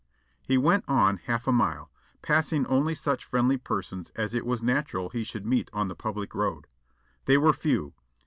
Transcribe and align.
He 0.41 0.57
went 0.57 0.83
on 0.87 1.17
half 1.17 1.47
a 1.47 1.51
mile, 1.51 1.91
passing 2.23 2.65
only 2.65 2.95
such 2.95 3.23
friendly 3.23 3.57
persons 3.59 4.09
as 4.15 4.33
it 4.33 4.47
was 4.47 4.63
natural 4.63 5.09
he 5.09 5.23
should 5.23 5.45
meet 5.45 5.69
on 5.73 5.89
the 5.89 5.95
public 5.95 6.33
road. 6.33 6.65
They 7.25 7.37
were 7.37 7.53
few. 7.53 7.93